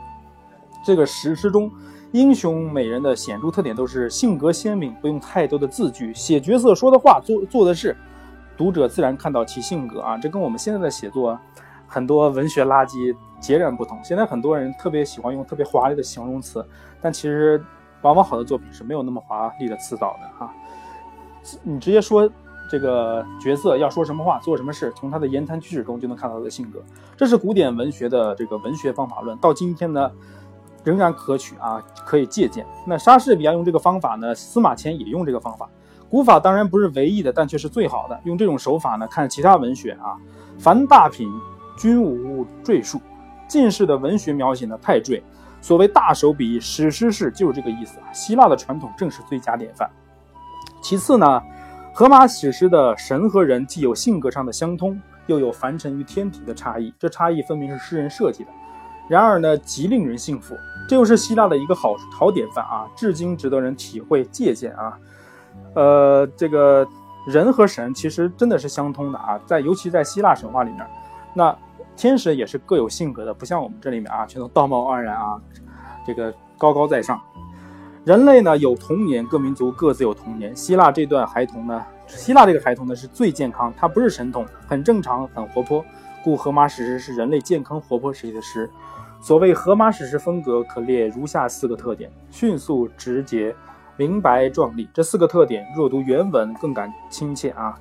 [0.86, 1.72] 这个史诗中
[2.12, 7.96] 英雄美人的显著特点都是性格鲜明，不用太多的字句，写角色说的话，做做的事，
[8.58, 10.18] 读者自然看到其性格啊。
[10.18, 11.40] 这跟我们现在的写作。
[11.94, 14.00] 很多文学垃圾截然不同。
[14.02, 16.66] 现在很多人特别喜欢用特别华丽的形容词，
[17.02, 17.62] 但其实
[18.02, 20.54] 往往好的作品是没有那么华丽的词藻的哈。
[21.64, 22.32] 你直接说
[22.70, 26.80] 这个角色要说什么话、做什么事，从他的言谈举止中就能看到他的性格。
[27.18, 30.10] 这是古典文学的这个文学方法论，到今天呢
[30.84, 32.66] 仍然可取啊，可以借鉴。
[32.86, 35.70] 那莎士比亚用这个方法呢，司马迁也用这个方法。
[36.10, 38.20] 古法当然不是唯一的，但却是最好的。
[38.26, 40.18] 用这种手法呢，看其他文学啊，
[40.60, 41.30] 凡大品。
[41.78, 43.02] 均无赘述，
[43.48, 45.24] 近世的文学描写呢太赘。
[45.62, 48.14] 所谓大手笔史诗式就是这个意思啊。
[48.14, 49.90] 希腊的传统正是最佳典范。
[50.84, 51.42] 其次呢，
[51.92, 58.52] 荷马史诗的神和人既有性格上的相通，又有凡尘与天体的差异，这差异分明是诗人设计的。
[59.08, 60.56] 然而呢，极令人信服，
[60.88, 64.98] 这又是希腊的一个好好典范啊，至今值得人体会借鉴啊。
[65.76, 66.88] 呃，这个
[67.28, 70.88] 人和神其实真的是相通的啊，在尤其在希腊神话里面，
[71.34, 71.56] 那。
[71.98, 75.40] 天使也是各有性格的，不像我们这里面啊，全都道貌岸然啊，
[76.08, 77.22] 这个高高在上。
[78.06, 80.56] 人类呢有童年，各民族各自有童年。
[80.56, 85.84] 希腊这段孩童呢，希腊这个孩童呢是最健康，他不是神童，很正常，很活泼。
[86.24, 88.68] 故荷马史诗是人类健康活泼时期的诗。
[89.22, 93.56] 所谓荷马史诗风格，可列如下四个特点：迅速、直接、
[93.96, 94.90] 明白、壮丽。
[94.94, 97.80] 这四个特点，若读原文更感亲切啊，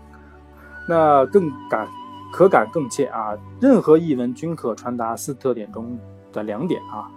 [0.89, 1.89] 那更感。
[2.33, 3.37] 可感更切啊！
[3.61, 5.99] 任何译文均可传达四特点中
[6.33, 7.11] 的两点啊。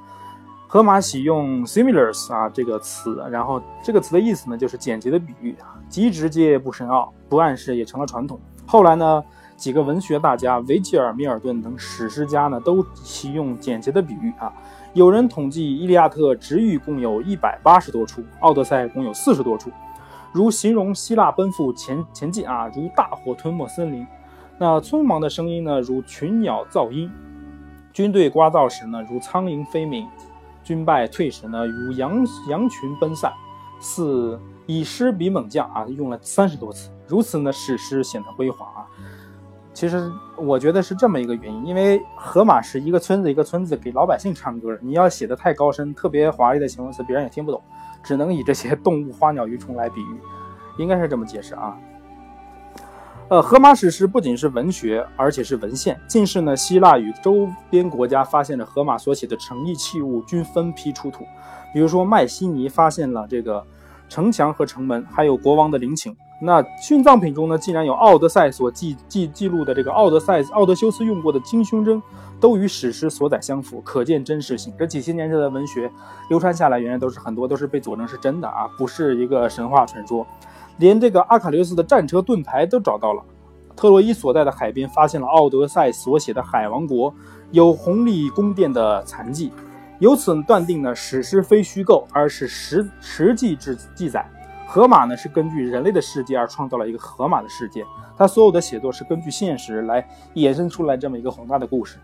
[0.68, 8.42] 荷马喜用 similars 啊这个词，然后这个词的意思呢就是简洁的比喻啊，极直接不深奥，不暗示也成了传统。
[8.66, 9.24] 后来呢，
[9.64, 14.52] 几个文学大家维吉尔、米尔顿等史诗家呢都喜用简洁的比喻啊。
[14.92, 19.72] 有人统计《伊利亚特》直喻共有一百八十多处，《奥德赛》共有四十多处。
[20.34, 24.06] 如形容希腊奔赴前前进啊，如大火吞没森林。
[24.58, 27.10] 那匆忙的声音呢，如群鸟噪音；
[27.94, 30.06] 军队刮噪时呢，如苍蝇飞鸣；
[30.62, 33.32] 军败退时呢，如羊羊群奔散。
[33.80, 38.83] 四以诗比猛将啊，用了三十多次，如此呢，史诗显得辉煌啊。
[39.74, 47.60] 其实我觉得是这么一个原因，因为荷马是一个村子一个村子给老百姓唱歌，你要写的太高深、特别华丽的形容词，别人也听不懂，
[48.04, 50.22] 只能以这些动物、花鸟鱼虫来比喻，
[50.78, 51.76] 应该是这么解释啊。
[53.30, 56.00] 呃，荷马史诗不仅是文学，而且是文献。
[56.08, 61.26] 近世呢，希腊与周边国家发现了荷马所写的城邑器物均分批出土。
[61.74, 63.66] 比如说，迈锡尼发现了这个
[64.08, 66.16] 城墙和城门，还有国王的陵寝。
[66.46, 72.04] 那殉葬品中呢，竟然有《奥德赛》所记记记录的这个奥德赛奥德修斯用过的金胸针，
[72.38, 74.74] 都与史诗所载相符，可见真实性。
[74.78, 75.90] 这几千年的文学
[76.30, 80.28] 流传下来，原来都是很多都是被佐证是真的啊，不是一个神话传说。
[80.80, 83.24] 连这个阿喀琉斯的战车盾牌都找到了，
[83.74, 87.14] 特洛伊所在的海边发现了奥德赛所写的海王国
[87.52, 89.50] 有宏丽宫殿的残迹，
[90.00, 94.30] 由此断定呢史诗非虚构，而是实实际之记载。
[94.66, 97.86] 荷马呢是根据人类的世界而创造了一个荷马的世界，
[98.18, 101.98] 他所有的写作是根据现实来衍生出来这么一个宏大的故事。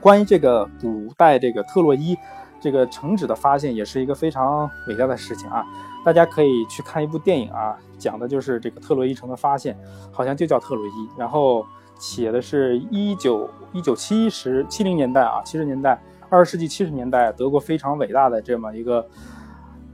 [0.00, 2.16] 关于这个古代这个特洛伊
[2.60, 5.64] 这个城址的发现，也是一个非常伟大的事情啊。
[6.04, 9.76] 大家可以去看一部电影啊，讲的就是这个特洛伊城的发现，
[10.12, 11.08] 好像就叫特洛伊。
[11.16, 11.66] 然后
[11.98, 19.06] 写的是一九一九七十七零年代啊，七十年代，二十世纪七十年代，德国非常伟大的这么一个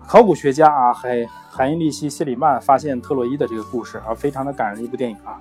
[0.06, 5.40] 考古学家啊，海海因利希谢里曼发现特洛伊的这个故事啊，非常的感人的一部电影啊。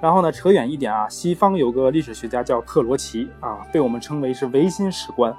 [0.00, 5.34] 然后呢，扯远一点啊，西方有个历史学家叫克罗齐啊，被我们称为是唯心史观。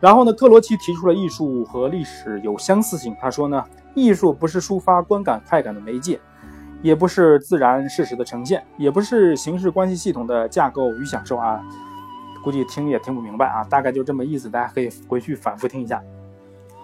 [0.00, 3.64] 然后呢，克罗齐提出了艺术和历史有相似性，他说呢。
[3.94, 6.20] 艺术不是抒发观感快感的媒介，
[6.82, 11.60] 也不是自然事实的呈现，也不是形式关系系统的架构与享受啊。
[12.44, 16.00] 估计听也听不明白啊，大概就这么意思，大家可以回去反复听一下。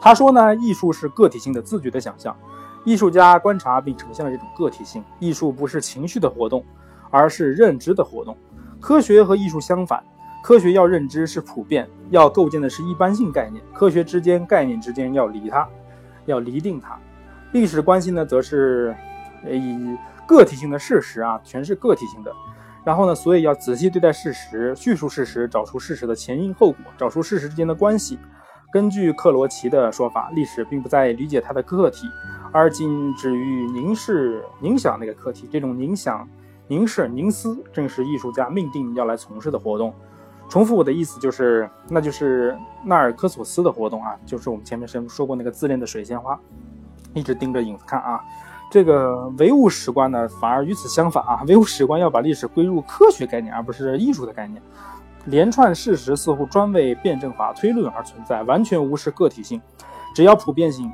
[0.00, 2.36] 他说呢，艺术是个体性的自觉的想象，
[2.84, 5.02] 艺术家观察并呈现了这种个体性。
[5.18, 6.64] 艺术不是情绪的活动，
[7.10, 8.36] 而是认知的活动。
[8.80, 10.04] 科学和艺术相反，
[10.42, 13.64] 科学要认知是普遍，要构建的是一般性概念。
[13.72, 15.66] 科学之间、概念之间要离它，
[16.26, 16.98] 要离定它。
[17.52, 18.94] 历史关系呢，则是
[19.48, 22.30] 以个体性的事实啊，全是个体性的。
[22.84, 28.18] 然后呢，所以要仔细对待事实，叙述事实，找出事实的前因后果，找出事实之间的关系。
[28.74, 32.08] 根据克罗齐的说法，历史并不在理解它的个体，
[32.50, 35.48] 而仅止于凝视、凝想那个客体。
[35.48, 36.28] 这种凝想、
[36.66, 39.94] 凝视、凝思，正是艺术家命定要来从事的活动。
[40.48, 46.36] 重复我的意思，就是那就是纳尔科索斯的活动啊，就是我们前面说过那个自恋的水仙花，
[47.12, 48.20] 一直盯着影子看啊。
[48.72, 51.44] 这个唯物史观呢，反而与此相反啊。
[51.46, 54.60] 唯物史观要把历史归入科学概念，而不是艺术的概念。
[55.26, 59.60] 连串事实似乎专为辩证法推论而存在，完全无视个体性，
[60.14, 60.90] 只要普遍性。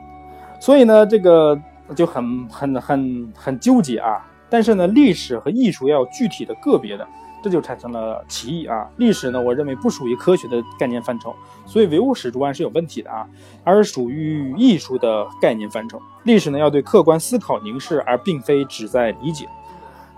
[0.61, 1.61] 所以呢，这个
[1.97, 4.27] 就很很很很纠结啊。
[4.49, 7.07] 但是呢，历史和艺术要有具体的个别的，
[7.43, 8.89] 这就产生了歧义啊。
[8.97, 13.27] 历史呢，我认为不属于科学的概念范畴，所以唯物史观是有问题的啊，
[13.63, 16.03] 而属于艺术的概念范畴。
[16.25, 19.49] 历史呢，要对客观思考凝视，而并非只在理解。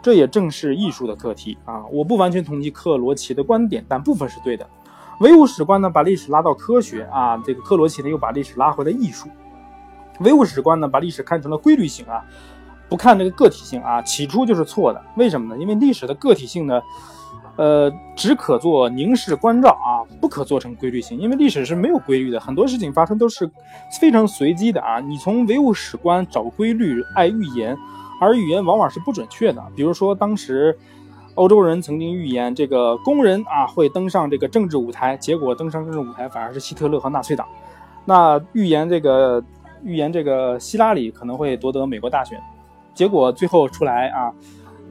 [0.03, 1.87] 这也正是艺术的课题啊！
[1.93, 4.67] 我不完全同意克罗齐的观点，但部分是对的。
[5.21, 9.29] 唯物史观呢，把历史拉到科学啊，这个克罗齐呢又把历史拉回了艺术。
[10.19, 12.25] 唯物史观呢，把历史看成了规律性啊，
[12.88, 15.01] 不看这个个体性啊，起初就是错的。
[15.17, 15.61] 为什么呢？
[15.61, 16.83] 因为历史的个体性呢，
[17.55, 21.17] 呃，只可做凝视关照啊，不可做成规律性。
[21.17, 23.49] 因为历史是没有规律的，很多事情发生都是
[24.01, 24.99] 非常随机的啊。
[24.99, 27.77] 你从唯物史观找规律，爱预言。
[28.23, 30.79] 而语言往往是不准确的，比如说当时
[31.35, 37.49] 欧洲人曾经预言这个工人啊会登上这个政治舞台，结果登上政治舞台反而是希特勒和纳粹党。
[38.05, 39.43] 那预言这个
[39.83, 42.41] 预言这个希拉里可能会夺得美国大选，
[42.95, 44.33] 结果最后出来啊，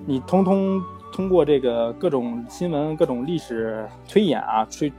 [0.06, 0.82] 你通通
[1.14, 4.92] 通过这个各种新闻、各种历史推演啊，吹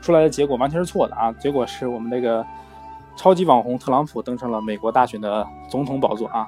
[0.00, 2.44] 出来的结果完全是错的啊，结果是我们这个
[3.16, 6.46] 超级网红特朗普登上了美国大选的总统宝座啊。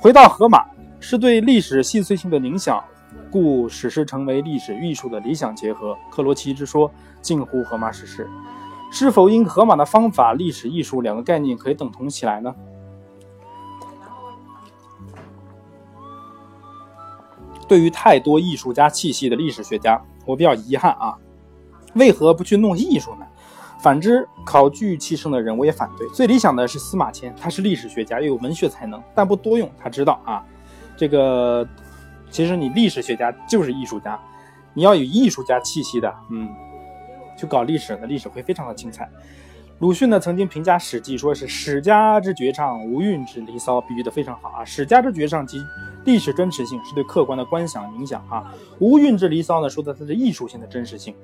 [0.00, 0.64] 回到荷马。
[1.00, 2.84] 是对历史细碎性的影响，
[3.30, 5.96] 故史诗成为历史艺术的理想结合。
[6.10, 6.88] 克罗齐之说
[7.22, 8.28] 近乎荷马史诗，
[8.92, 12.54] 是否因荷马的方法，历史艺术两个概念可以等同起来呢？
[17.66, 21.16] 对于太多艺术家气息的历史学家，我比较遗憾啊，
[21.94, 23.26] 为何不去弄艺术呢？
[23.80, 26.06] 反之，考据气盛的人我也反对。
[26.08, 29.70] 最理想的是司马迁，他是历史学家，又有文学才能，但不多用。
[29.78, 30.44] 他知道啊。
[31.00, 31.66] 这个
[32.30, 34.20] 其实你历史学家就是艺术家，
[34.74, 36.46] 你要有艺术家气息的，嗯，
[37.38, 39.08] 去搞历史的历史会非常的精彩。
[39.78, 44.62] 鲁迅呢曾经评价《史记》说是史家之绝唱，无韵之离骚，比喻的非常好啊。
[44.62, 45.58] 史家之绝唱及
[46.04, 51.14] 历史真实性是对客观的观想影响啊，无韵之离骚呢说的它是艺术性的真实性。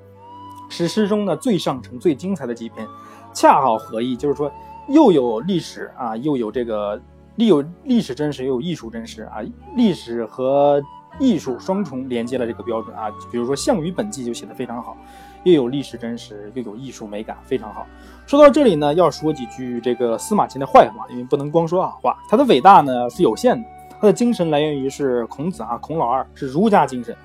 [0.69, 2.87] 史诗中呢最上乘最精彩的几篇，
[3.31, 4.51] 恰好合一，就是说
[4.87, 6.99] 又有历史啊，又有这个。
[7.37, 9.37] 历有历史真实，又有艺术真实啊！
[9.75, 10.81] 历史和
[11.19, 13.11] 艺术双重连接了这个标准啊。
[13.31, 14.97] 比如说《项羽本纪》就写的非常好，
[15.43, 17.85] 又有历史真实，又有艺术美感，非常好。
[18.25, 22.17] 说到这里呢，要说几句这个司马迁的坏话，因为不能光说好话。
[22.27, 23.69] 他的伟大呢是有限的，
[24.01, 27.15] 他的精神来源于是孔子啊，孔老二是儒家精神，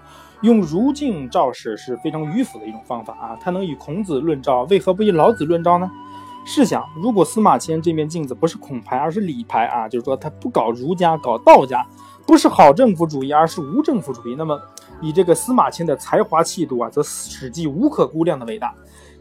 [0.42, 3.38] 用儒镜照史是非常迂腐的一种方法啊。
[3.40, 5.90] 他能以孔子论照，为何不以老子论照呢？
[6.44, 11.86] 试想，如果司马迁这面镜子不是孔牌，而是李牌啊，就是说他不搞儒家，搞道家，
[12.26, 14.60] 不是好政府主义，而是无政府主义，那么
[15.00, 18.74] 以这个司马迁的才华气度啊，则史记无可估量的伟大。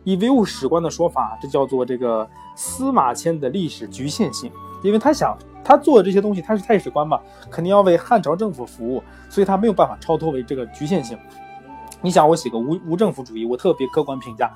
[0.04, 7.20] 以唯物史观的说法，这叫做这个司马迁的历史局限性，因为他想他做的这些东西，他是太史官嘛，
[7.52, 11.16] 肯定要为汉朝政府服务，所以他没有办法超脱为这个局限性。
[12.02, 14.52] 你想，我写个无无政府主义，我特别客观评价，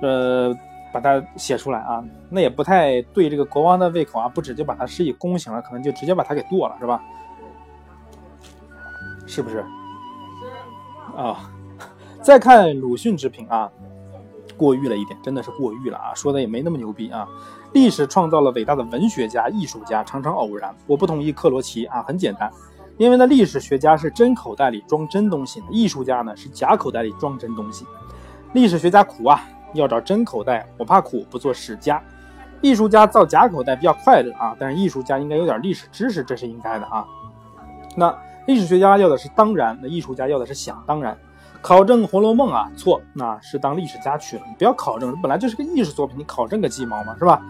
[0.00, 0.56] 呃。
[0.92, 7.02] 把它写出来啊，那也不太对这个国王的胃口啊，不止就把他施以宫刑了，可能就直接把他给剁了，是吧？
[9.26, 9.64] 是不是？
[11.16, 11.50] 啊，
[12.22, 13.70] 再看鲁迅之评啊，
[14.56, 17.28] 过誉了一点，真的是过誉了啊，说的也没那么牛逼啊。
[17.72, 20.74] 历史创造了伟大的文学家、艺术家，常常偶然。
[20.86, 22.50] 我不同意克罗齐啊，很简单，
[22.96, 27.84] 因为呢，历史学家是真口袋里装真东西，艺术家呢是假口袋里装真东西。
[28.54, 29.44] 历史学家苦啊。
[29.74, 32.02] 要找真口袋，我怕苦，不做史家。
[32.62, 37.04] 艺术家造假口袋比较快乐啊，但是艺术家应该有点历史知识，这是应该的啊。
[37.96, 38.14] 那
[38.46, 41.16] 历史学家要的是当然，那艺术家要的是想当然。
[41.62, 44.42] 考证《红楼梦》啊，错，那是当历史家去了。
[44.46, 47.42] 你不要考证，本来就是个艺术作品，你考证个鸡毛嘛，是吧？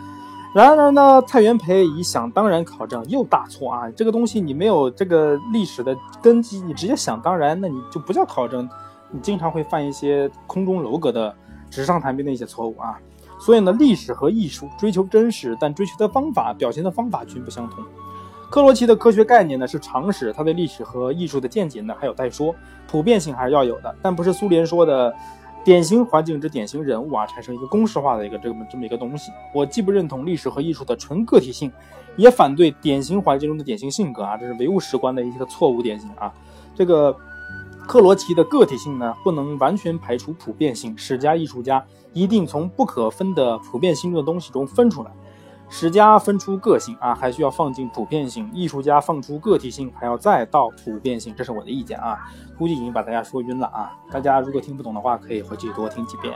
[0.55, 3.91] 然而呢，蔡元培以想当然考证又大错啊！
[3.91, 8.67] 这个东西你没有这个历史的根基，你直接想当然，那你就不叫考证。
[9.11, 11.35] 你经常会犯一些空中楼阁的
[11.71, 12.99] 纸上谈兵的一些错误啊。
[13.39, 17.85] 所以呢，历史和艺术追求真实，但追求的方法、表现的方法均不相同。
[18.51, 22.55] 克罗齐的科学概念呢是常识，他对历史和艺术的见解呢还有待说，
[22.87, 25.15] 普遍性还是要有的，但不是苏联说的
[25.65, 29.33] 典型环境之典型人物啊，产生一个公式化的一个这么这么一个东西。
[29.53, 31.71] 我既不认同历史和艺术的纯个体性，
[32.17, 36.33] 也反对典型环境中的典型性格啊，这是唯物史观的一个错误典型啊。
[36.75, 37.15] 这个
[37.87, 41.83] 克罗齐的个体性呢，不能完全排除普遍性，史家艺术家
[42.13, 45.11] 一定从不可分的普遍性的东西中分出来。
[45.69, 51.35] 史家分出个性啊，还需要放进普遍性；艺术家放出个体性，还要再到普遍性。
[51.37, 52.19] 这是我的意见啊，
[52.59, 53.93] 估计已经把大家说晕了啊。
[54.11, 56.35] 大家如果听不懂的话，可以回去多听几遍。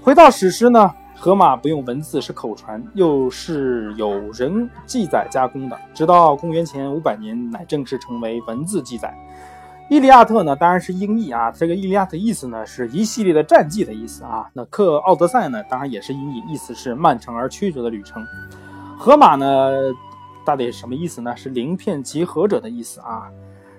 [0.00, 9.08] 回到史诗呢，荷马不用文字，是口传，又是有人记载加工的，直到公元前五百年乃正式成为文字记载。
[9.90, 11.50] 《伊利亚特》呢，当然是音译啊。
[11.50, 14.48] 这个《伊利亚特》意思呢，是一系列的战绩的意思啊。
[14.52, 18.24] 那《克奥德赛》呢，当然也是音译，意思是漫长而曲折的旅程。
[18.96, 19.68] 荷马呢，
[20.44, 21.36] 到底什么意思呢？
[21.36, 23.28] 是鳞片集合者的意思啊。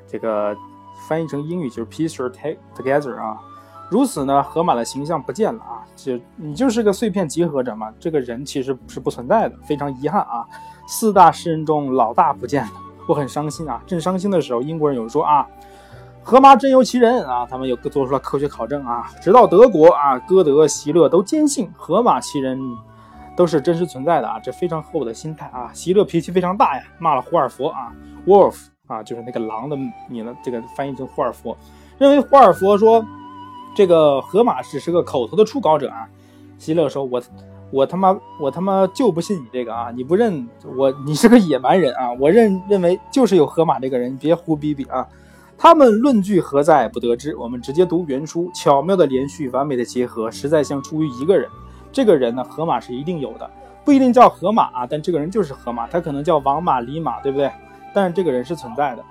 [0.06, 0.54] 这个
[1.08, 2.14] 翻译成英语就是 piece
[2.76, 3.40] together 啊。
[3.90, 5.80] 如此呢，荷马的形象不见了啊。
[5.96, 7.90] 就你就是个碎片集合者嘛。
[8.02, 10.46] 这个人其实是不存在的，非常遗憾啊。
[10.86, 12.72] 四大诗人中老大不见了，
[13.08, 13.82] 我很伤心啊。
[13.88, 15.48] 正伤心的时候，英国人有人说啊。
[16.24, 17.46] 荷马真有其人啊！
[17.50, 22.60] 他们又做出了科学考证啊，直到德国啊，歌德、席勒都坚信荷马其人
[23.36, 25.72] 都是真实存在的啊，这非常合我的心态啊。
[25.74, 27.92] 席勒脾气非常大呀，骂了胡尔佛啊
[28.26, 28.56] ，Wolf
[28.88, 29.76] 啊，就是那个狼的
[30.08, 31.58] 你呢，这个翻译成胡尔佛，
[31.98, 33.04] 认为胡尔佛说
[33.76, 36.08] 这个荷马只是个口头的初稿者啊。
[36.60, 37.20] 席勒说：“我
[37.72, 39.90] 我他妈我他妈就不信你这个啊！
[39.90, 40.48] 你不认
[40.78, 42.14] 我，你是个野蛮人啊！
[42.20, 45.08] 我认认为就是有荷马这个人，别胡逼逼啊！”
[45.62, 47.36] 他们论据何在不得知？
[47.36, 51.48] 我们直接读原书，巧妙的连续，完美的结合，实在像出于一个人。
[51.92, 53.48] 这个人呢，河马是一定有的，
[53.86, 55.86] 不一定叫河马啊，但这个人就是河马。
[55.86, 57.52] 他可能叫王马、李马，对不对？
[57.94, 59.04] 但是这个人是存在的。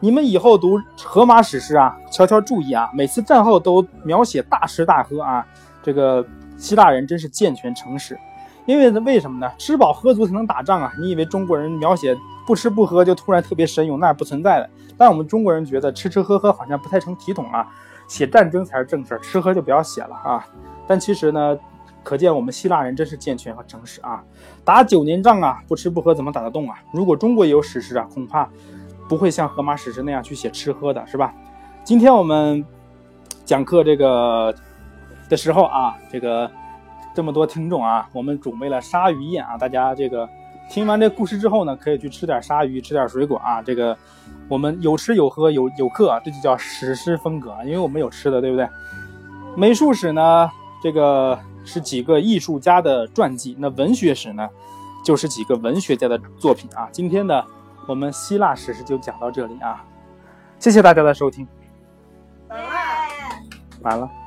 [0.00, 5.46] 你们以后读荷马史诗啊，悄悄注意啊，每次战后都描写大吃大喝啊。
[5.84, 6.26] 这个
[6.58, 8.18] 希腊人真是健全诚实，
[8.66, 9.48] 因为为什么呢？
[9.56, 10.92] 吃饱喝足才能打仗啊！
[11.00, 12.18] 你以为中国人描写？
[12.44, 14.68] 不吃不喝就突然特别神勇，那是不存在的。
[15.02, 17.66] 但我们中国人觉得吃吃喝喝好像不太成体统啊，
[18.06, 20.46] 写战争才是正事儿，吃喝就不要写了啊。
[20.86, 21.58] 但其实呢，
[22.04, 24.22] 可见我们希腊人真是健全和诚实啊。
[24.64, 26.80] 打九年仗啊，不吃不喝怎么打得动啊？
[26.92, 28.48] 如果中国也有史诗啊，恐怕
[29.08, 31.34] 不会像荷马史诗那样去写吃喝的，是吧？
[31.82, 32.64] 今天我们
[33.44, 34.54] 讲课这个
[35.28, 36.48] 的时候啊，这个
[37.12, 40.28] 这么多听众啊，我们准备了鲨鱼宴啊，大家这个。
[40.70, 43.60] 听完这故事之后呢，可以去吃点鲨鱼，吃点水果啊。
[43.60, 43.94] 这个
[44.52, 47.64] 我们有吃有喝有有课，这就叫史诗风格啊。
[47.64, 48.68] 因为我们有吃的，对不对？
[49.56, 50.50] 美术史呢，
[50.82, 54.46] 这个是几个艺术家的传记；那文学史呢，
[55.02, 56.86] 就是几个文学家的作品啊。
[56.92, 57.42] 今天的
[57.86, 59.82] 我们希腊史诗就讲到这里啊，
[60.58, 61.48] 谢谢大家的收听。
[63.80, 64.21] 完了。